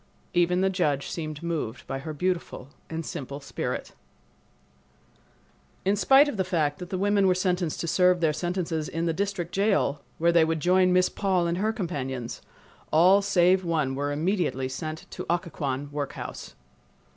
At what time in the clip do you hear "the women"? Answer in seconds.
6.89-7.27